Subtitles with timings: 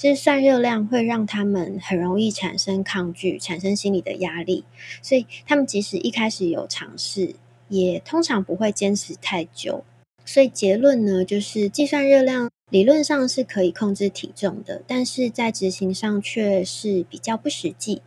[0.00, 4.64] 就是算热量会让他们很容易产生抗拒，产生心理的压力，
[5.02, 7.34] 所以他们即使一开始有尝试，
[7.68, 9.84] 也通常不会坚持太久。
[10.24, 18.00] 所以结论呢，就是计算热量理论上是可以控制体重的，但是在执行上却是比较不实际，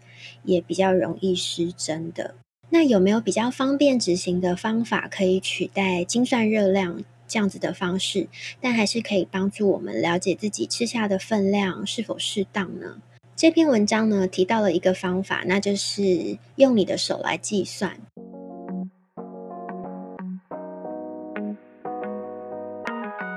[0.44, 2.34] 也比较容易失真的。
[2.72, 7.04] 那有没有比较方便执行的方法可以取代精算热量？
[7.28, 8.28] 这样子的方式，
[8.62, 12.98] 但还是可以帮助我们了解自己吃下的分量是否适当呢？
[13.36, 17.98] 这篇文章呢提到了一个方法，那就是用你的手来计算。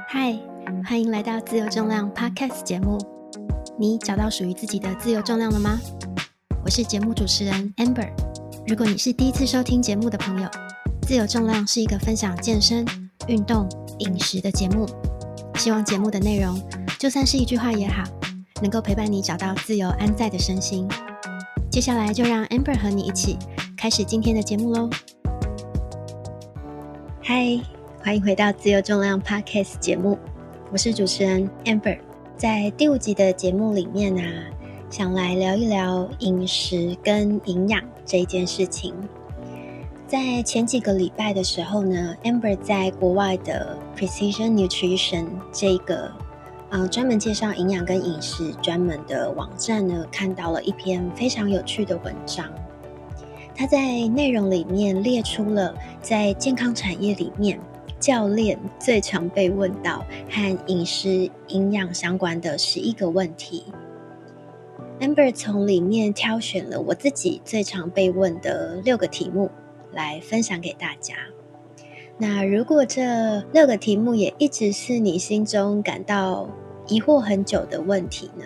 [0.08, 0.38] 嗨，
[0.84, 2.98] 欢迎来到自由重量 Podcast 节目。
[3.78, 5.78] 你找到属于自己的自由重量了吗？
[6.64, 8.10] 我是节目主持人 Amber。
[8.66, 10.48] 如果你是第一次收听节目的朋友，
[11.02, 12.84] 自由重量是一个分享健身、
[13.26, 13.68] 运动。
[14.00, 14.86] 饮食的节目，
[15.54, 16.60] 希望节目的内容，
[16.98, 18.02] 就算是一句话也好，
[18.60, 20.86] 能够陪伴你找到自由安在的身心。
[21.70, 23.38] 接下来就让 Amber 和你一起
[23.74, 24.91] 开始今天的节目喽。
[27.22, 27.58] 嗨，
[28.05, 30.18] 欢迎回到自由重量 Podcast 节目，
[30.70, 31.98] 我是主持人 Amber。
[32.36, 34.30] 在第五集的节目里面啊，
[34.90, 38.94] 想来聊一聊饮食跟营养这一件事情。
[40.06, 46.12] 在前几个礼拜的时候呢，Amber 在国外的 Precision Nutrition 这个
[46.70, 52.48] 呃专门介绍营养跟饮食专门的网站呢，看到了一篇非常有趣的文章。
[53.52, 57.58] 它在内容里面列出了在健康产业里面
[57.98, 63.64] 教练最常被问到和饮食营养相关的十一个问题。
[65.00, 69.50] Amber 从里面挑选了我自己最常被问的六个题目。
[69.97, 71.14] 来分享给大家。
[72.19, 76.48] 那如果这六个题目也一直是你心中感到
[76.86, 78.44] 疑惑很久的问题呢，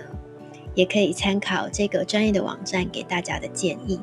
[0.74, 4.00] 也可以参考这个专业的网站给大家的建议。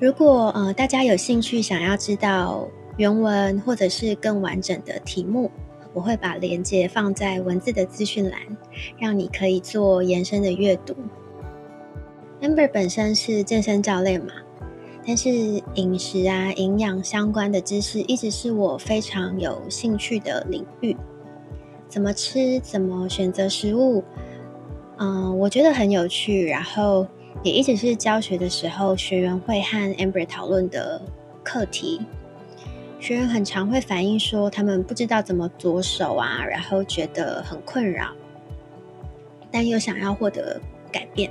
[0.00, 5.50] 如果呃大家有兴趣想要知道原文或者是更完整的题目，
[5.92, 8.40] 我会把链接放在文字的资讯栏，
[8.98, 10.94] 让你可以做延伸的阅读。
[12.40, 14.32] Amber 本身是健身教练嘛。
[15.06, 15.30] 但是
[15.74, 20.96] 饮食啊、营养相关的知识一直是我非常有兴趣的领域。
[21.88, 24.02] 怎么吃，怎么选择食物，
[24.98, 26.44] 嗯，我觉得很有趣。
[26.44, 27.06] 然后
[27.44, 31.00] 也一直是教学的时候，学员会和 Amber 讨论的
[31.44, 32.00] 课题。
[32.98, 38.08] 学员很常会反映说，他们不知道怎么着手啊，然后觉得很困扰，
[39.52, 41.30] 但又想要获得改变。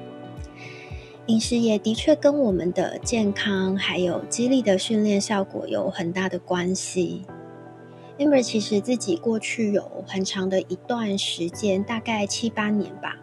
[1.28, 7.24] 饮食也的确跟我们的健康还有激励的训练效果有很大的关系。
[8.20, 13.18] Amber 其实自己过去有很长的一段时间，大概七八年吧，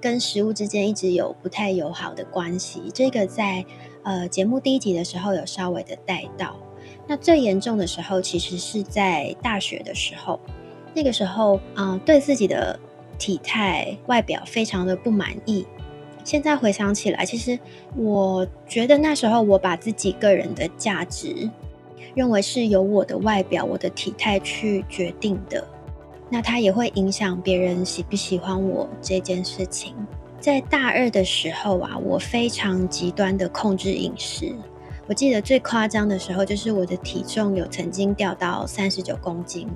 [0.00, 2.82] 跟食物之间一直有不太友好的关系。
[2.92, 3.64] 这个在
[4.02, 6.56] 呃节目第一集的时候有稍微的带到。
[7.06, 10.40] 那最严重的时候，其实是在大学的时候，
[10.92, 12.76] 那个时候嗯对自己的
[13.20, 15.64] 体态外表非常的不满意。
[16.26, 17.56] 现在回想起来，其实
[17.94, 21.48] 我觉得那时候我把自己个人的价值
[22.16, 25.64] 认为是由我的外表、我的体态去决定的，
[26.28, 29.94] 那它也会影响别人喜不喜欢我这件事情。
[30.40, 34.52] 在大二的时候啊，我非常极端的控制饮食。
[35.06, 39.68] 我记得最夸张的时候，就是我的体重有曾经掉到三十九公斤。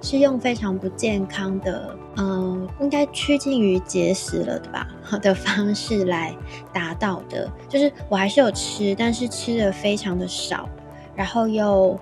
[0.00, 4.88] 是用非常不健康的，嗯，应该趋近于节食了的吧
[5.20, 6.34] 的方式来
[6.72, 7.50] 达到的。
[7.68, 10.68] 就是我还是有吃，但是吃的非常的少，
[11.16, 11.98] 然后又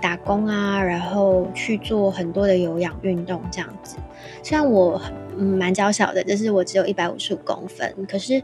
[0.00, 3.96] 打工啊，然后去做很多的有氧运动这样子。
[4.42, 5.00] 虽然我
[5.36, 8.42] 嗯蛮娇小的，就是我只有一百五十五公分，可是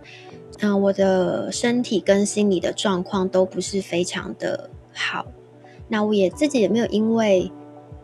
[0.61, 5.27] 嗯我的身体跟心理的状况都不是非常的好。
[5.89, 7.51] 那我也自己也没有因为。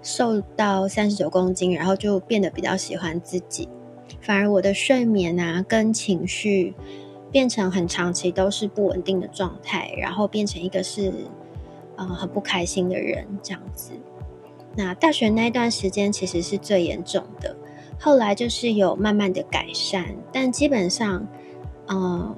[0.08, 3.68] 瘦到三十九公斤，然后就变得比较喜欢自己，
[4.22, 6.74] 反而我的睡眠啊跟情绪
[7.30, 11.12] 变成很长期都是不稳定的状态，然后变成一个是
[11.96, 13.92] 呃很不开心的人这样子。
[14.74, 17.54] 那大学那段时间其实是最严重的，
[18.00, 21.28] 后来就是有慢慢的改善，但基本上
[21.88, 22.34] 嗯。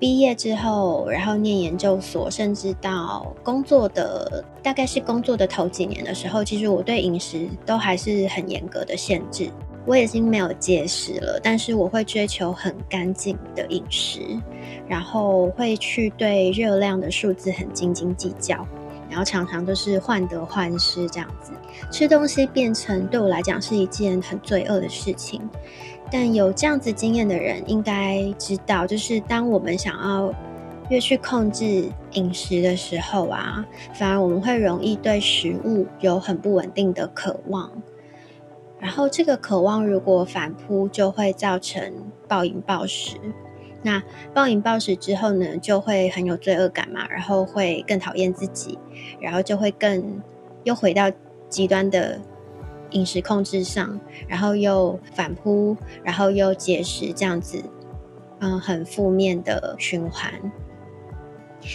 [0.00, 9.50] 毕业之后，然后念研究所，甚至到工作的大概是工作的头几年的时候，其实我对饮食都还是很严格的限制。
[9.86, 14.20] 我已经没有节食了，但是我会追求很干净的饮食，
[14.88, 18.66] 然后会去对热量的数字很斤斤计较，
[19.08, 21.52] 然后常常都是患得患失这样子。
[21.90, 25.40] 吃东西变成对我来讲是一件很罪恶的事情。
[26.10, 30.34] 但有这样子经验的人应该知道，就是当我们想要
[30.88, 33.64] 越去控制饮食的时候啊，
[33.94, 37.70] 反而我们会容易对食物有很不稳定的渴望。
[38.80, 41.92] 然后这个渴望如果反扑，就会造成
[42.26, 43.16] 暴饮暴食。
[43.82, 44.02] 那
[44.34, 48.78] 暴饮暴食之后呢，就会很有罪恶感嘛，然后会更讨厌自己，
[49.20, 50.20] 然后就会更
[50.64, 51.10] 又回到
[51.48, 52.20] 极端的
[52.90, 53.98] 饮食控制上，
[54.28, 57.62] 然后又反扑，然后又节食，这样子，
[58.40, 60.32] 嗯，很负面的循环。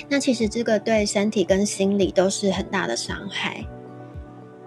[0.09, 3.65] 那其实这个对身体跟心理都是很大的伤害。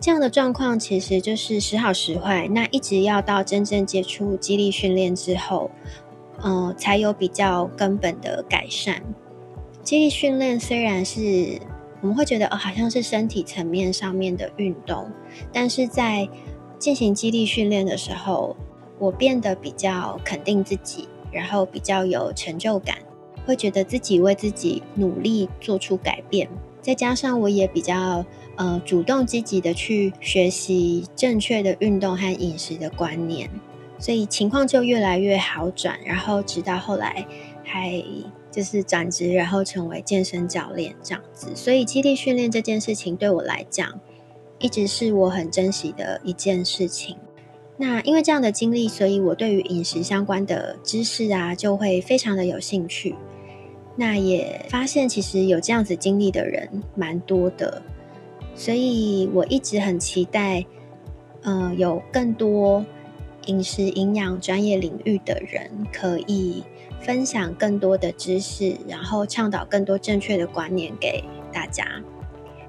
[0.00, 5.72] 这样的状况其实就是时好时坏，那一直要到真正接触激励训练之后，
[6.44, 9.02] 嗯，才有比较根本的改善。
[9.82, 11.58] 激励训练虽然是
[12.00, 15.10] 我们会觉得哦，好像是身体层面上面的运动，
[15.52, 16.28] 但是在
[16.78, 18.56] 进行激励训练的时候，
[18.98, 22.96] 我变得比较肯定自己，然后比较有成就感，
[23.46, 26.48] 会觉得自己为自己努力做出改变，
[26.80, 28.24] 再加上我也比较。
[28.60, 33.48] 呃，主动积极的去学习正确的运动和饮食的观念，
[34.00, 35.96] 所以情况就越来越好转。
[36.04, 37.24] 然后直到后来，
[37.62, 38.02] 还
[38.58, 41.46] 就是转职，然后成为健身教练这样子。
[41.54, 44.00] 所以，基地训练这件事情对我来讲，
[44.58, 47.16] 一直是我很珍惜的一件事情。
[47.76, 53.14] 那因为这样的经历，所以我对于饮食相关的知识啊，就会非常的有兴趣。
[53.94, 57.80] 那也发现，其实有这样子经历的人蛮多的。
[58.56, 60.66] 所以我一直很期待，
[61.42, 62.84] 呃，有更多
[63.46, 66.64] 饮食营养专业领域的人可以
[67.00, 71.84] 分享更多的知识，然后倡导更多正确的观念给大家，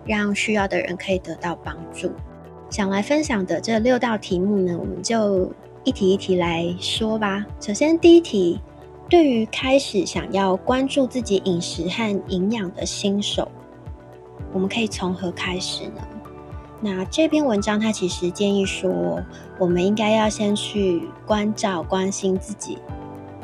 [0.06, 2.12] 让需要的人可以得到帮助。
[2.70, 5.52] 想来分享的这六道题目呢，我们就
[5.84, 7.46] 一题一题来说吧。
[7.60, 8.62] 首先，第一题，
[9.10, 13.52] 对于开始想要关注自己饮食和营养的新手。
[14.54, 16.08] 我们可以从何开始呢？
[16.81, 19.22] 那这篇文章它其实建议说，
[19.58, 22.78] 我们应该要先去关照、关心自己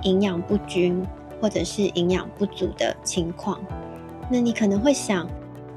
[0.05, 1.05] 营养不均
[1.41, 3.59] 或者是营养不足的情况。
[4.31, 5.29] 那你可能会想，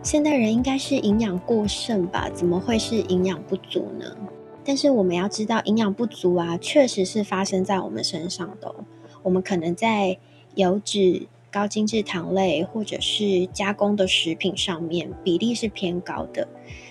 [0.02, 2.30] 现代人应该是营养过剩吧？
[2.32, 4.16] 怎么会是营养不足呢？
[4.64, 8.74] 但是我们要知道，营养不足啊，确实是发生在我们身上的。
[9.22, 10.16] 我们可能在
[10.54, 11.26] 油脂。
[11.50, 16.46] 高精制糖类或者是加工的食品上面比例是偏高的，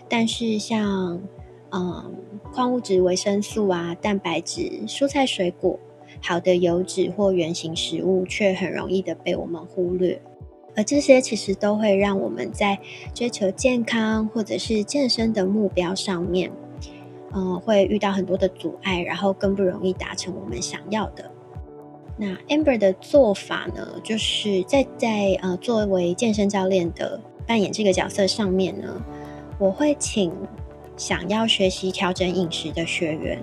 [0.10, 1.22] 但是像
[1.69, 2.16] 嗯
[2.51, 5.80] 矿物质、维生素啊、蛋白质、蔬菜水果、
[6.28, 10.22] 好的油脂或圆形食物却很容易的被我们忽略，
[10.76, 12.78] 而这些其实都会让我们在
[13.14, 16.52] 追求健康或者是健身的目标上面，
[17.34, 21.32] 嗯会遇到很多的阻碍，然后更不容易达成我们想要的。
[22.18, 29.02] 那 Amber 的做法呢，就是在在呃作为健身教练的扮演这个角色上面呢，
[29.58, 30.34] 我会请
[30.98, 33.40] 想要学习调整饮食的学员，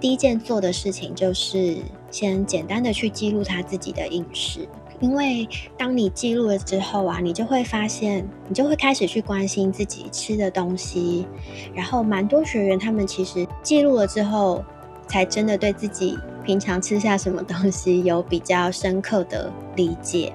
[0.00, 1.76] 第一件做的事情就是
[2.10, 4.66] 先简单的去记录他自己的饮食，
[4.98, 11.26] 因为当你记录了之后啊，你就会发现，你就会开始去关心自己吃的东西，
[11.74, 14.64] 然后蛮多学员他们其实记录了之后，
[15.06, 16.18] 才真的对自己。
[16.42, 20.32] 平常吃下什么东西有比较深刻的理解，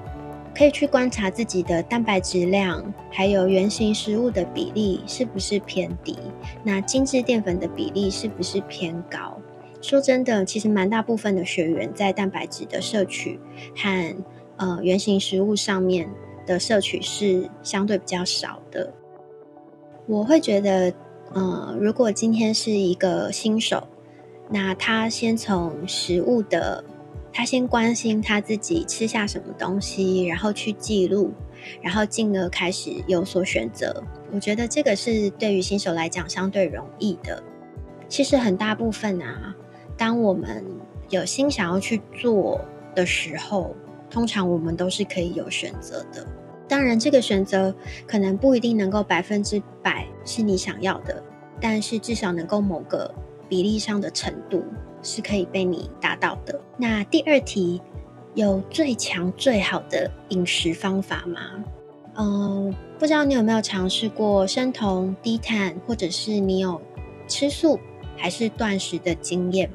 [0.56, 6.16] 可以去观察自己的蛋白质量，还有原型食物的比例是不是偏低，
[6.62, 9.35] 那精致淀粉的比例是不是偏高？
[9.80, 13.38] 说真的，其实蛮大部分的学员在蛋白质的摄取
[13.76, 14.16] 和
[14.56, 16.08] 呃原型食物上面
[16.46, 18.92] 的摄取是相对比较少的。
[20.06, 20.92] 我会觉得，
[21.32, 23.86] 呃，如果今天是一个新手。
[24.48, 26.84] 那他先从食物的，
[27.32, 31.32] 他先关心他自己吃下什么东西，然后去记录，
[31.82, 34.04] 然后进而开始有所选择。
[34.30, 37.42] 我觉得这个是对于新手来讲相对容易的。
[38.08, 39.52] 其实很大部分啊，
[39.96, 40.64] 当我们
[41.10, 42.60] 有心想要去做
[42.94, 43.74] 的时候，
[44.10, 46.26] 通常我们都是可以有选择的。
[46.68, 47.74] 当然，这个选择
[48.06, 51.22] 可能不一定能够百分之百是你想要的，
[51.60, 53.14] 但是至少能够某个。
[53.48, 54.64] 比例上的程度
[55.04, 56.60] 是可以被你达到的。
[56.76, 57.80] 那第二题
[58.34, 61.40] 有最强最好的饮食方法吗？
[62.16, 66.82] 嗯，不知道你有没有尝试过生酮、低碳，或者是你有
[67.28, 67.78] 吃素
[68.16, 69.70] 还是断食的经验？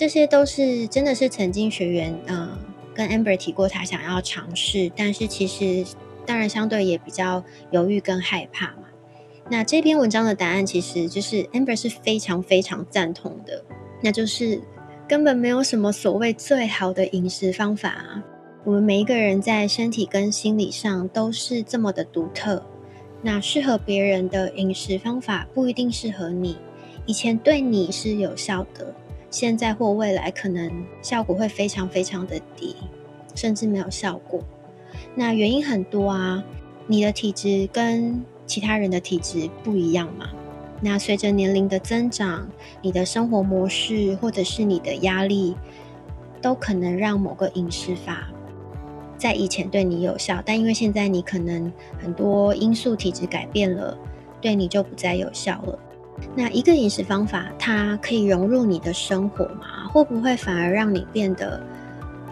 [0.00, 2.48] 这些都是真的是曾经学员嗯
[2.94, 5.84] 跟 Amber 提过他想要尝试，但是其实
[6.24, 8.84] 当然相对也比较犹豫跟害怕嘛。
[9.50, 13.62] 那这篇文章的答案其实就是 Amber 是非常非常赞同的，
[14.02, 14.62] 那就是
[15.06, 18.24] 根本没有什么所谓最好的饮食方法啊。
[18.64, 22.64] 我们每一个人在身体跟心理上都是这么的独特，
[23.20, 26.56] 那适合别人的饮食方法不一定适合你。
[27.04, 28.94] 以前对你是有效的，
[29.30, 32.76] 现在或未来可能效果会非常非常的低，
[33.34, 34.42] 甚至没有效果。
[35.14, 36.44] 那原因很多啊，
[36.86, 40.30] 你的体质跟其他人的体质不一样嘛。
[40.80, 42.48] 那随着年龄的增长，
[42.82, 45.54] 你的生活模式或者是你的压力，
[46.40, 48.28] 都可能让某个饮食法
[49.16, 51.70] 在以前对你有效，但因为现在你可能
[52.02, 53.96] 很多因素体质改变了，
[54.40, 55.78] 对你就不再有效了。
[56.34, 59.88] 那一个饮食方法，它可以融入你的生活吗？
[59.92, 61.60] 会不会反而让你变得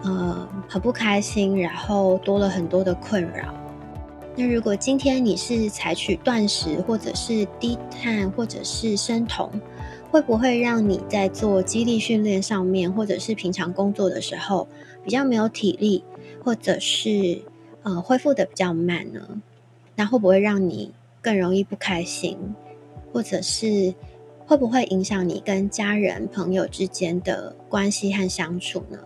[0.03, 3.53] 呃很不开心，然后多了很多的困扰？
[4.35, 9.51] 那如果今天你是采取断食，或者是低碳，或者是生酮，
[10.09, 14.67] 会不会让你在做肌力训练上面，或者是平常工作的时候
[15.03, 16.05] 比较没有体力，
[16.41, 17.41] 或者是
[17.83, 19.41] 呃恢复的比较慢呢？
[19.95, 22.37] 那会不会让你更容易不开心？
[23.11, 23.93] 或者是
[24.45, 28.97] 会不会影响你跟家人、朋友之间的关系和相处呢？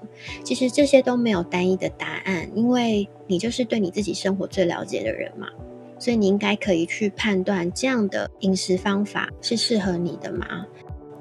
[0.44, 5.48] 其实这些都没有单一的答案，因为你就是对你自己生活最了解的人嘛，
[6.00, 10.66] 所以你应该可以去判断这样的饮食方法是适合你的吗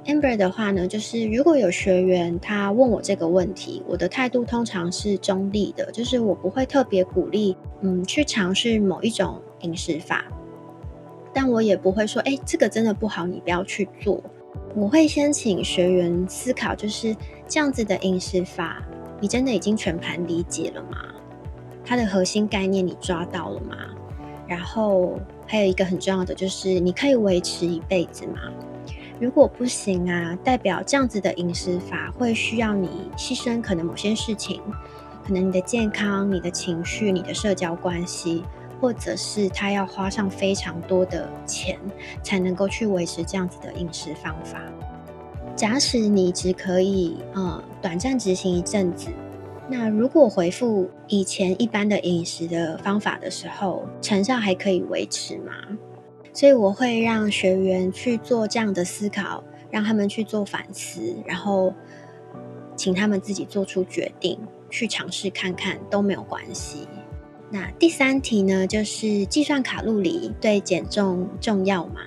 [0.04, 10.24] ？Amber 的话呢，就是如果有学员他问我这个问题，我的态度通常是中立的，就是我不会特别鼓励，嗯，去尝试某一种饮食法。
[11.34, 14.22] 但我也不会说，哎，这个真的不好，你不要去做。
[14.74, 17.14] 我会先请学员思考，就是
[17.46, 18.82] 这样子的饮食法，
[19.20, 20.98] 你真的已经全盘理解了吗？
[21.84, 23.76] 它的核心概念你抓到了吗？
[24.46, 28.40] 然后还有一个很重要的就是，你可以维持一辈子吗？
[29.20, 34.60] 如果不行啊，代表这样子的饮食法会需要你牺牲可能某些事情，
[35.24, 38.42] 可能你的健康、你的情绪、你的社交关系。
[38.82, 41.78] 或者是他要花上非常多的钱，
[42.20, 44.60] 才能够去维持这样子的饮食方法。
[45.54, 49.08] 假使你只可以呃短暂执行一阵子，
[49.68, 55.52] 那如果回复以前一般的饮食的方法的时候，成效还可以维持吗？
[56.32, 61.72] 所以我会让学员去做这样的思考，让他们去做反思，然后
[62.74, 66.88] 请他们自己做出决定，去尝试看看都没有关系。
[67.52, 72.00] 那第三题呢，就是计算卡路里对减重重要吗？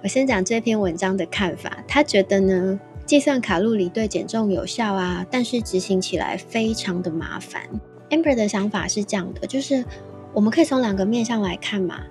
[0.00, 1.82] 我先讲这篇文章的看法。
[1.88, 7.62] 他觉得呢，计算卡路里对减重有效啊，但是执行起来非常的麻烦。
[8.10, 9.84] Amber 的想法是这样的，就是
[10.32, 12.02] 我们可以从两个面向来看嘛。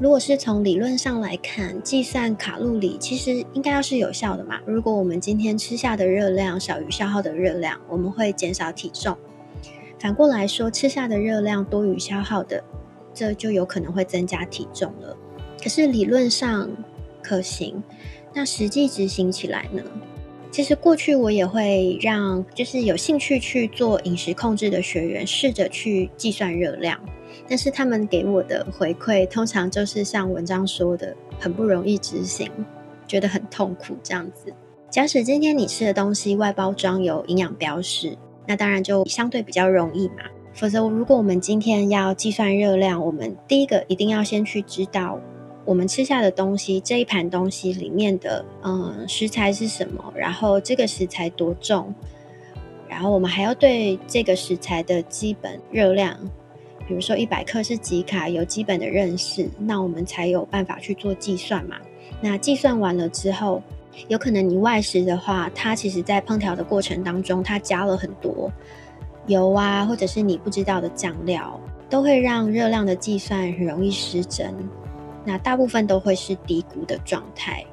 [0.00, 4.58] 如果是从理论上来看，计算卡路里其实应该要是有效的嘛。
[4.66, 9.16] 如果我们今天吃下的热量小于消耗的热量，我们会减少体重。
[9.98, 12.62] 反过来说，吃下的热量多于消耗的，
[13.14, 15.16] 这就有可能会增加体重了。
[15.62, 16.70] 可是理论上
[17.22, 17.82] 可行，
[18.34, 19.82] 那实际执行起来呢？
[20.50, 27.00] 其实过去我也会让就是有兴趣去做饮食控制的学员试着去计算热量，
[27.48, 32.48] 但是他们给我的回馈通常就是像文章说的，很不容易执行，
[33.08, 34.52] 觉得很痛苦这样子。
[34.90, 38.16] 假使今天你吃的东西外包装有营养标识。
[38.46, 40.24] 那当然就相对比较容易嘛。
[40.52, 45.18] 否则，如果我们今天要计算热量，我们第一个一定要先去知道
[45.64, 51.92] 我们吃下的东西这一盘东西里面的嗯食材是什么，然后这个食材多重，
[52.88, 56.16] 然后我们还要对这个食材的基本热量，
[56.86, 61.76] 比如说一百克是几卡，有基本的认识，那我们才有办法去做计算嘛。
[62.20, 63.60] 那计算完了之后。
[64.08, 68.52] 有可能你外食的话，它其实在烹调的过程当中，它加了很多
[69.26, 74.54] 油啊，或者是你不知道的酱料，都会让热量的计算很容易失真。
[75.24, 77.64] 那大部分都会是低估的状态。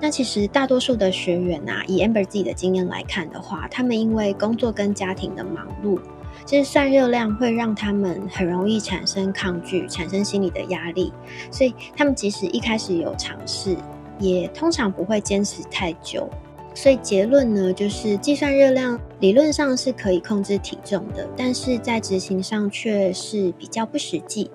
[0.00, 6.00] 那其实大多数的学员啊，以 Amber 自己的经验来看的话，他们因为工作跟家庭的忙碌，
[6.46, 11.12] 其实算热量会让他们很容易产生抗拒，产生心理的压力。
[11.50, 13.76] 所以他们即使一开始有尝试。
[14.18, 16.28] 也通常不会坚持太久，
[16.74, 24.50] 所以结论呢，就是计算热量理论上是可以控制体重的，但是在执行上却是比较不实际，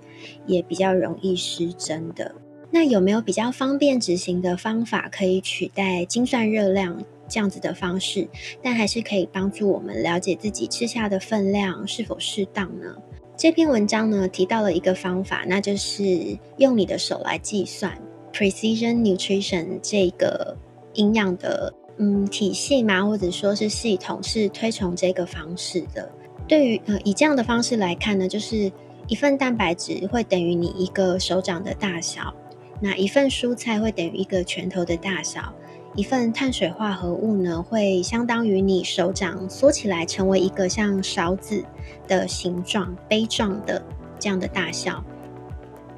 [0.46, 2.34] 也比较容易失真的。
[2.70, 8.28] 那有没有比较方便执行的方法可以取代精算热量这样子的方式，
[8.64, 12.96] 但还是可以帮助我们了解自己吃下的分量是否适当呢？
[13.36, 17.92] 这篇文章呢提到了一个方法，那就是用你的手来计算。
[18.34, 20.58] Precision Nutrition 这个
[20.94, 26.12] 营养的嗯体系嘛，或者说是系统是推崇这个方式的。
[26.48, 28.72] 对于呃以这样的方式来看呢，就是
[29.08, 32.34] 一份蛋白质会等于你一个手掌的大小，
[32.80, 35.54] 那一份蔬菜会等于一个拳头的大小，
[35.96, 41.64] 一份碳水化合物呢会相当于你手掌缩起来成为一个像勺子
[42.08, 43.82] 的形状、杯状的
[44.20, 45.04] 这样的大小。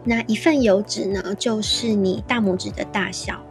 [0.03, 3.41] 那一份油脂呢，就是你大拇指的大小。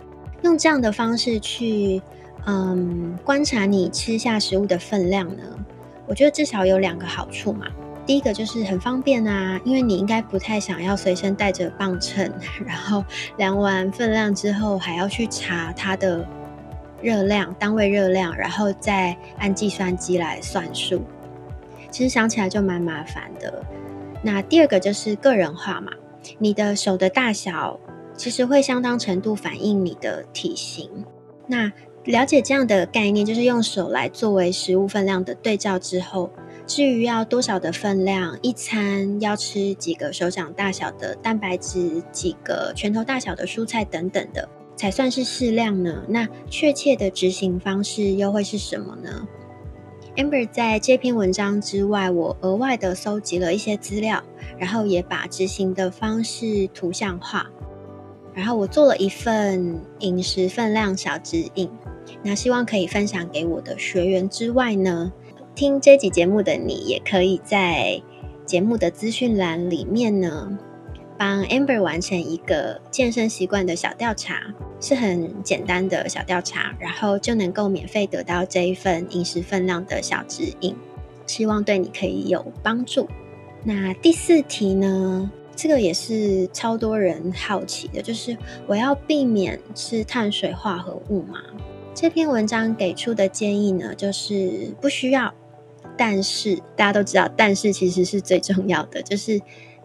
[0.42, 2.02] 用这样的方式去，
[2.46, 5.42] 嗯，观察你吃下食物的分量呢，
[6.06, 7.66] 我觉得至少有两个好处嘛。
[8.04, 12.28] 第一个就是很方便啊，因为你应该不太想要随身带着磅秤，
[12.66, 13.04] 然后
[13.36, 16.26] 量完分量之后还要去查它的
[17.00, 21.02] 热量、单位热量，然后再按计算机来算数。
[21.92, 23.64] 其实想起来就蛮麻烦的。
[24.20, 25.92] 那第二个就是个人化嘛。
[26.38, 27.78] 你的手的大小
[28.16, 30.88] 其实会相当程度反映你的体型。
[31.46, 31.72] 那
[32.04, 36.30] 了解这样的概念，就是用手来作为食物分量的对照之后，
[36.66, 46.02] 至于要多少的分量，一餐要吃几个手掌大小的蛋白质，几个拳头大小的蔬菜等等的，才算是适量呢？
[46.08, 49.26] 那确切的执行方式又会是什么呢
[50.16, 54.22] ？Amber 在这篇文章之外，我额外的搜集了一些资料，
[54.58, 57.50] 然后也把执行的方式图像化，
[58.34, 61.70] 然后我做了一份饮食分量小指引。
[62.22, 65.12] 那希望可以分享给我的学员之外呢，
[65.54, 68.02] 听这集节目的你，也可以在
[68.44, 70.58] 节目的资讯栏里面呢。
[71.22, 80.74] 帮 Amber 完成一个健身习惯的小调查，是很简单的小调查，然后就能够免费得到这一份饮食分量的小指引，
[81.24, 83.08] 希望对你可以有帮助。
[83.62, 85.30] 那第四题呢？
[85.54, 88.36] 这个也是超多人好奇的，就是
[88.66, 91.40] 我要避免吃碳水化合物吗？
[91.94, 95.32] 这篇文章给出的建议呢，就是不需要，
[95.96, 99.40] 但是大家都知道，但是其实是最重要的，就是。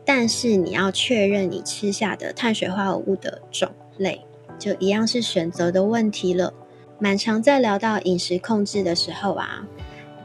[0.08, 4.22] 但是你要确认你吃下的碳水化合物的种类，
[4.58, 6.54] 就一样是选择的问题了。
[6.98, 9.68] 蛮常在聊到饮食控制的时候啊，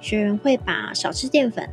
[0.01, 1.69] 学员会把少吃淀粉、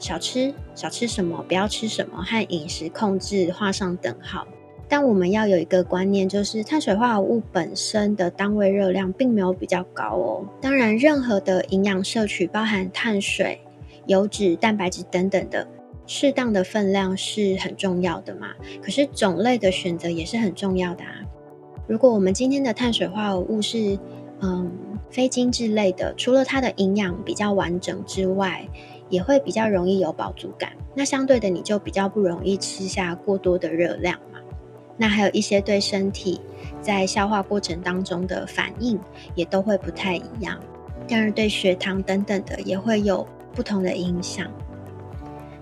[0.00, 4.44] 少吃少吃什么、不要吃什么和饮食控制画上等号。
[4.88, 10.44] 但我们要有一个观念，就是碳水化合物本身的单位热量并没有比较高哦。
[10.60, 13.60] 当然，任何的营养摄取，包含碳水、
[14.06, 15.66] 油脂、蛋白质等等的。
[16.06, 18.48] 适当的分量是很重要的嘛，
[18.82, 21.22] 可是种类的选择也是很重要的啊。
[21.86, 23.98] 如果我们今天的碳水化合物是
[24.40, 24.70] 嗯
[25.10, 28.66] 非精致类的，除了它的营养比较完整之外，
[29.08, 30.72] 也会比较容易有饱足感。
[30.94, 34.40] 那相对的，你就比较不容易吃下过多的热量嘛。
[34.96, 36.40] 那还有一些对身体
[36.80, 38.98] 在消化过程当中的反应
[39.34, 40.58] 也都会不太一样，
[41.08, 44.50] 当然对血糖等等的也会有不同的影响。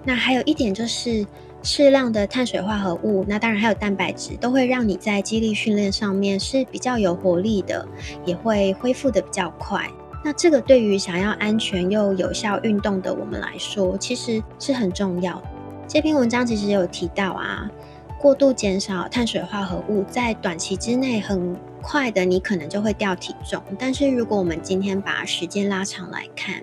[0.04, 1.26] 那还有一点就是
[1.62, 7.86] 适量的碳水化合物，那当然还有蛋白质，都会让你在肌力训练上面是比较有活力的，
[8.24, 9.88] 也会恢复的比较快。
[10.24, 15.40] 那这个对于想要安全又有效运动的我们来说，其实是很重要。
[15.86, 17.70] 这篇文章其实有提到啊，
[18.18, 26.62] 过度减少碳水化合物，在短期之内很快的你可能就会掉体重，但是如果我们今天把时间拉长来看，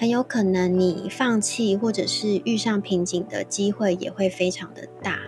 [0.00, 5.18] 很有可能你放弃或者是遇上瓶颈的机会也会非常的大。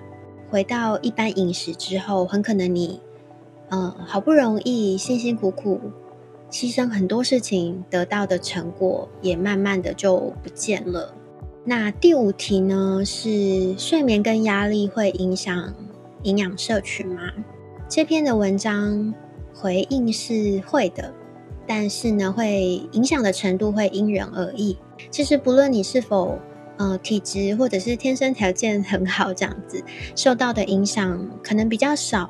[0.49, 2.99] 回到一般饮食之后，很可能你，
[3.69, 5.79] 嗯，好不容易辛辛苦苦
[6.51, 11.15] 牺牲很多事情得到的成果，也慢慢的就不见了。
[11.67, 13.03] 那第五题呢？
[13.05, 15.75] 是睡眠跟压力会影响
[16.23, 17.31] 营养摄取吗？
[17.91, 19.13] 这篇的文章
[19.53, 21.13] 回应是会的。
[21.75, 24.77] 但是呢，会影响的程度会因人而异。
[25.11, 26.39] 其实不论你是否
[26.77, 29.83] 呃体质或者是天生条件很好，这样子
[30.15, 32.29] 受到的影响可能比较少。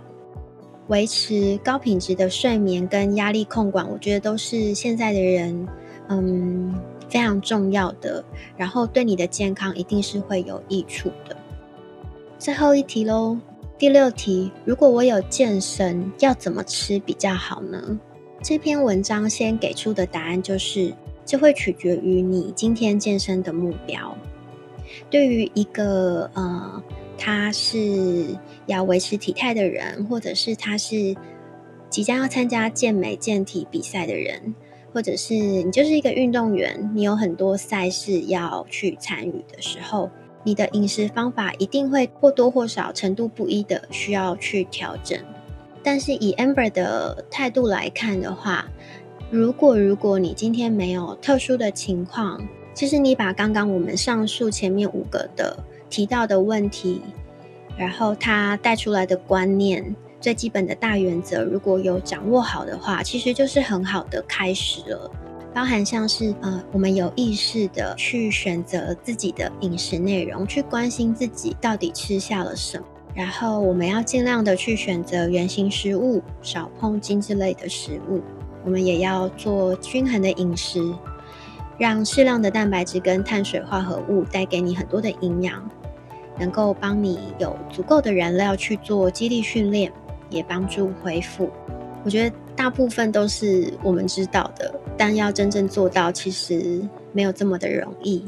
[0.87, 5.67] 维持高品质的睡眠跟压力控管，我觉得都是现在的人
[6.09, 6.73] 嗯
[7.09, 8.25] 非常重要的。
[8.57, 11.37] 然后对你的健康一定是会有益处的。
[12.39, 13.37] 最后一题喽，
[13.77, 17.99] 第六题，如果我有健身，要怎么吃比较好呢？
[18.43, 20.93] 这篇文章先给出的答案就是，
[21.25, 24.19] 这会取决于你今天健身的目标。
[25.09, 26.83] 对于一个呃，
[27.17, 31.15] 他是要维持体态的人，或者是他是
[31.89, 34.57] 即将要参加健美健体比赛的人，
[34.93, 40.11] 或者是你就是一个运动员，你有很多赛事要去参与的时候，
[40.43, 45.17] 你的饮食方法一定会或多或少程度不一的需要去调整。
[45.83, 48.67] 但是以 Amber 的态度来看的话，
[49.31, 52.41] 如果如果你今天没有特殊的情况，
[52.75, 55.57] 其实你把刚刚我们上述前面五个的
[55.91, 57.03] 提到的问题，
[57.77, 65.11] 然后他带出来的观念，最基本的大原则，如果有掌握好的话，其实就是很好的开始了。
[65.55, 78.21] 包含像是呃，我们有意识的去选择自己的饮食内容，去关心自己到底吃下了什么，然后我们要尽量的去选择原形食物，少碰精致类的食物。
[78.65, 80.81] 我们也要做均衡的饮食，
[81.77, 85.69] 让适量的蛋白质跟碳水化合物带给你很多的营养，
[86.39, 89.93] 能够帮你有足够的燃料去做肌力训练，
[90.31, 91.51] 也帮助恢复。
[92.05, 96.81] 我觉得大部分都是我们知道的，但要真正做到，其实
[97.13, 98.25] 没有这么的容易。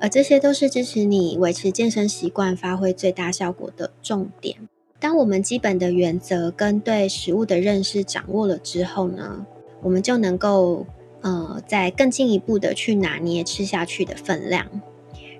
[0.00, 4.56] 而这些都是支持你维持健身习惯、发挥最大效果的重点。
[4.98, 9.46] 当我们基本的原则跟对食物的认识掌握了之后呢，
[9.82, 10.86] 我们就能够
[11.20, 14.66] 呃，再更进一步的去拿捏吃下去的分量。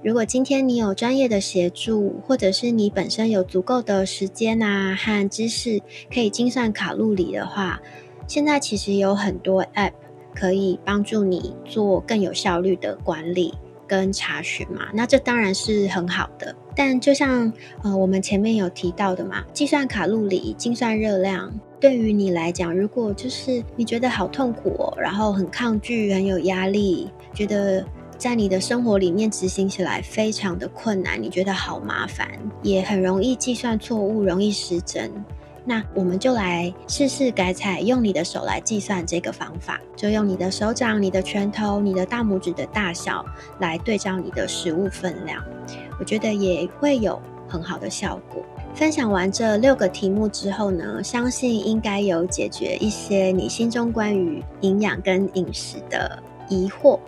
[0.02, 5.80] 如果今天你有专业的协助，或者是你本身有足够的时间啊和知识，
[6.12, 7.80] 可以精算卡路里的话，
[8.28, 9.92] 现在其实有很多 App
[10.34, 13.54] 可以帮助你做更有效率的管理
[13.86, 14.88] 跟查询嘛。
[14.92, 16.54] 那这当然是很好的。
[16.74, 27.84] 但就像呃我们前面有提到的嘛，计算卡路里、精算热量，对于你来讲，如果就是你觉得好痛苦哦，然后很抗拒、很有压力，觉得。
[28.18, 32.26] 在你的生活里面执行起来非常的困难，你觉得好麻烦，
[32.62, 35.12] 也很容易计算错误，容易失真。
[35.68, 43.24] 那我们就来试试改采用你的手来计算这个方法，就用你的手掌、你的拳头、你的大拇指的大小
[43.58, 45.42] 来对照你的食物分量，
[45.98, 48.44] 我觉得也会有很好的效果。
[48.74, 57.00] 分享完这六个题目之后呢，相信应该有解决一些你心中关于营养跟饮食的疑惑。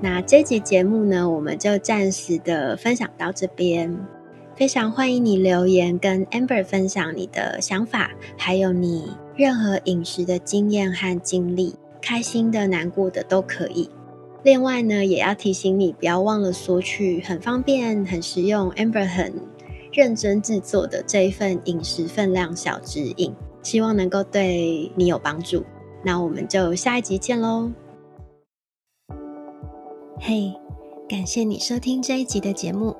[0.00, 3.96] 那这集节目呢，我们就暂时的分享到这边。
[4.60, 13.88] 非常欢迎你留言跟 Amber 分享你的想法，还有你任何饮食的经验和经历，开心的、难过的都可以。
[14.42, 19.32] 另外呢，也要提醒你，不要忘了索取很方便、很实用，Amber 很
[19.94, 25.64] 认真制作的这一份饮食分量小指引，希望能够对你有帮助。
[26.04, 27.70] 那我们就下一集见喽！
[30.18, 30.52] 嘿，
[31.08, 32.94] 感谢你收听这一集的节目。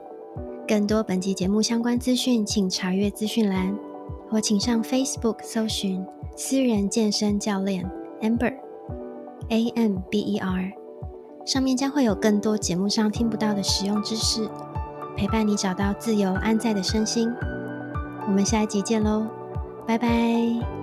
[0.71, 3.77] 更多本集节目相关资讯，请查阅资讯栏，
[4.31, 6.07] 或请上 Facebook 搜寻
[6.39, 7.85] “私人健身教练
[8.21, 8.55] Amber
[9.49, 10.71] A M B E R”，
[11.45, 14.49] 上面将会有更多节目上听不到的实用知识，
[15.17, 17.29] 陪伴你找到自由安在的身心。
[18.29, 19.27] 我们下一集见喽，
[19.89, 20.80] 拜拜。